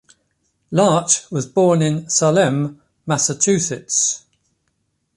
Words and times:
Larch 0.71 1.29
was 1.29 1.45
born 1.45 1.83
in 1.83 2.09
Salem, 2.09 2.81
Massachusetts. 3.05 4.25